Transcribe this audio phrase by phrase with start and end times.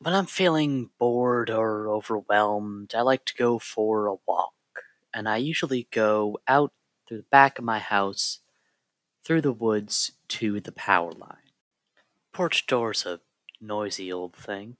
[0.00, 4.52] When I'm feeling bored or overwhelmed, I like to go for a walk.
[5.14, 6.72] And I usually go out
[7.06, 8.40] through the back of my house,
[9.24, 11.52] through the woods to the power line.
[12.32, 13.20] Porch door's a
[13.60, 14.76] noisy old thing.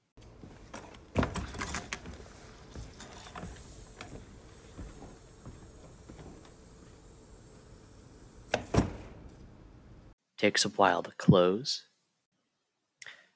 [10.37, 11.83] Takes a while to close.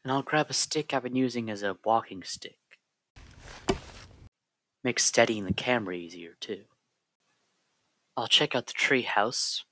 [0.03, 2.57] And I'll grab a stick I've been using as a walking stick.
[4.83, 6.63] Makes steadying the camera easier, too.
[8.15, 9.65] I'll check out the tree house.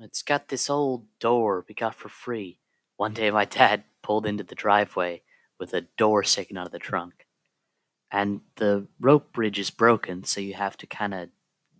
[0.00, 2.58] It's got this old door we got for free.
[2.96, 5.22] One day my dad pulled into the driveway
[5.58, 7.26] with a door sticking out of the trunk.
[8.10, 11.30] And the rope bridge is broken, so you have to kind of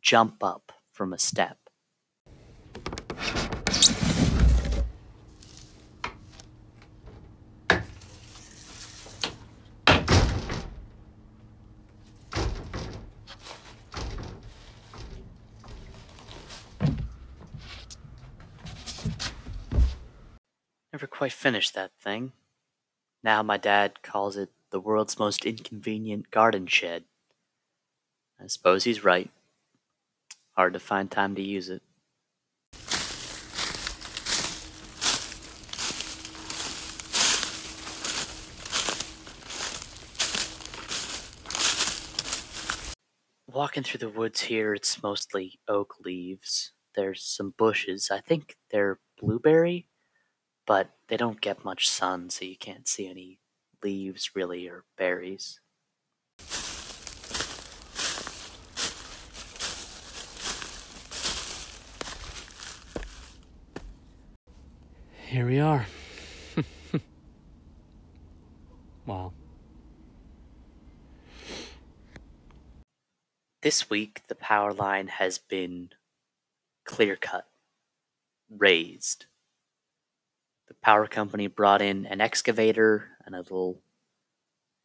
[0.01, 1.64] jump up from a step.
[20.95, 22.31] Never quite finished that thing.
[23.25, 27.03] Now my dad calls it the world's most inconvenient garden shed.
[28.41, 29.29] I suppose he's right.
[30.53, 31.83] Hard to find time to use it.
[43.49, 46.71] Walking through the woods here, it's mostly oak leaves.
[46.95, 48.13] There's some bushes.
[48.13, 49.89] I think they're blueberry,
[50.67, 53.39] but they don't get much sun, so you can't see any
[53.83, 55.61] leaves really or berries.
[65.27, 65.87] Here we are.
[69.07, 69.33] wow.
[73.63, 75.91] This week, the power line has been
[76.85, 77.49] clear cut,
[78.49, 79.27] razed.
[80.75, 83.81] The power company brought in an excavator and a little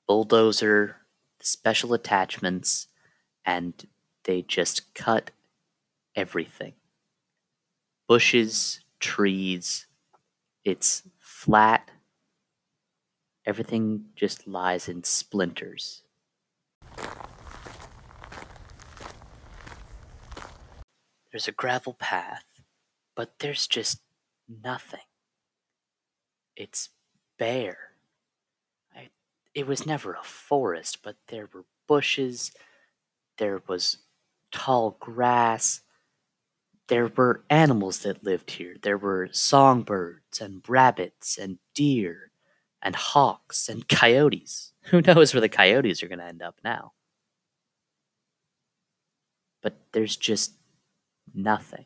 [0.07, 0.97] bulldozer,
[1.41, 2.87] special attachments,
[3.43, 3.73] and
[4.23, 5.31] they just cut
[6.15, 6.73] everything
[8.07, 9.85] bushes, trees.
[10.65, 11.91] It's flat.
[13.45, 16.01] Everything just lies in splinters.
[21.31, 22.45] There's a gravel path,
[23.15, 24.01] but there's just
[24.47, 25.08] nothing.
[26.59, 26.89] It's
[27.39, 27.93] bare.
[28.93, 29.09] I,
[29.55, 32.51] it was never a forest, but there were bushes,
[33.37, 33.97] there was
[34.51, 35.81] tall grass,
[36.89, 38.75] there were animals that lived here.
[38.81, 42.31] There were songbirds and rabbits and deer
[42.81, 44.73] and hawks and coyotes.
[44.85, 46.93] Who knows where the coyotes are going to end up now?
[49.61, 50.53] But there's just
[51.33, 51.85] nothing.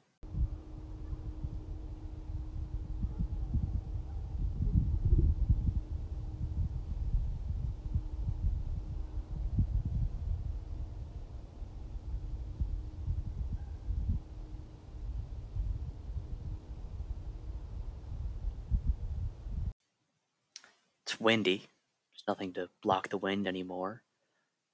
[21.14, 21.68] It's windy.
[22.12, 24.02] There's nothing to block the wind anymore.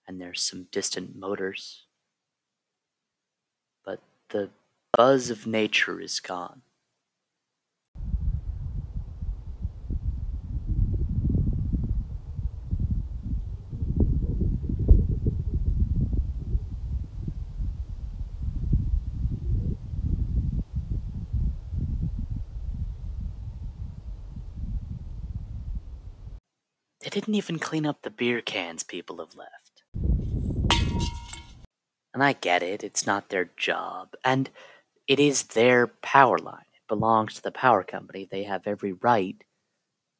[0.07, 1.83] And there's some distant motors.
[3.83, 4.49] But the
[4.95, 6.61] buzz of nature is gone.
[27.09, 29.81] They didn't even clean up the beer cans people have left.
[32.13, 34.13] And I get it, it's not their job.
[34.23, 34.51] And
[35.07, 36.67] it is their power line.
[36.75, 38.27] It belongs to the power company.
[38.29, 39.43] They have every right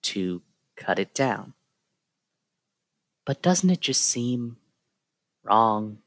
[0.02, 0.42] to
[0.76, 1.54] cut it down.
[3.24, 4.58] But doesn't it just seem
[5.44, 6.00] wrong